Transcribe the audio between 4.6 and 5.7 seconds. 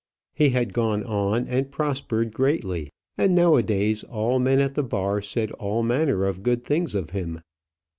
the bar said